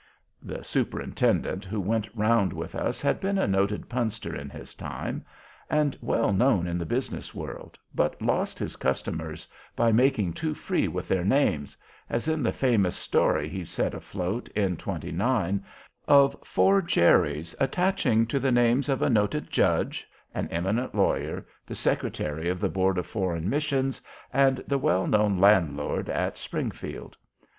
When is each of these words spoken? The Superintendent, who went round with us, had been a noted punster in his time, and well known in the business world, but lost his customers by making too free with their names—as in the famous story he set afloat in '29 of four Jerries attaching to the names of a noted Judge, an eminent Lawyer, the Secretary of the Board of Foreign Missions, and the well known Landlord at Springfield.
The 0.41 0.63
Superintendent, 0.63 1.63
who 1.63 1.79
went 1.79 2.09
round 2.15 2.53
with 2.53 2.73
us, 2.73 3.03
had 3.03 3.19
been 3.19 3.37
a 3.37 3.45
noted 3.45 3.87
punster 3.87 4.35
in 4.35 4.49
his 4.49 4.73
time, 4.73 5.23
and 5.69 5.95
well 6.01 6.33
known 6.33 6.65
in 6.65 6.79
the 6.79 6.87
business 6.87 7.35
world, 7.35 7.77
but 7.93 8.19
lost 8.19 8.57
his 8.57 8.75
customers 8.77 9.45
by 9.75 9.91
making 9.91 10.33
too 10.33 10.55
free 10.55 10.87
with 10.87 11.07
their 11.07 11.23
names—as 11.23 12.27
in 12.27 12.41
the 12.41 12.51
famous 12.51 12.95
story 12.95 13.47
he 13.47 13.63
set 13.63 13.93
afloat 13.93 14.49
in 14.55 14.75
'29 14.75 15.63
of 16.07 16.35
four 16.43 16.81
Jerries 16.81 17.55
attaching 17.59 18.25
to 18.25 18.39
the 18.39 18.51
names 18.51 18.89
of 18.89 19.03
a 19.03 19.09
noted 19.11 19.51
Judge, 19.51 20.07
an 20.33 20.47
eminent 20.49 20.95
Lawyer, 20.95 21.45
the 21.67 21.75
Secretary 21.75 22.49
of 22.49 22.59
the 22.59 22.69
Board 22.69 22.97
of 22.97 23.05
Foreign 23.05 23.47
Missions, 23.47 24.01
and 24.33 24.63
the 24.65 24.79
well 24.79 25.05
known 25.05 25.37
Landlord 25.37 26.09
at 26.09 26.39
Springfield. 26.39 27.15